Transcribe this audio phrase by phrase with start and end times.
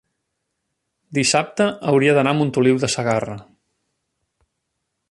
[1.17, 3.39] dissabte hauria d'anar a Montoliu de Segarra.